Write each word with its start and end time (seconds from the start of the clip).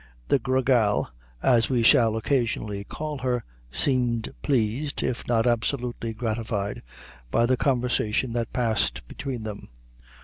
The 0.29 0.39
Gra 0.39 0.63
Gal, 0.63 1.11
as 1.43 1.69
we 1.69 1.83
shall 1.83 2.15
occasionally 2.17 2.83
call 2.83 3.19
her, 3.19 3.43
seemed 3.71 4.33
pleased, 4.41 5.03
if 5.03 5.27
not 5.27 5.45
absolutely 5.45 6.11
gratified, 6.11 6.81
by 7.29 7.45
the 7.45 7.55
conversation 7.55 8.33
that 8.33 8.51
passed 8.51 9.07
between 9.07 9.43
them. 9.43 9.69